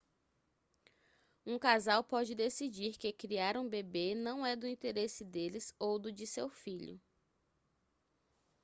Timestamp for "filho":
6.49-6.99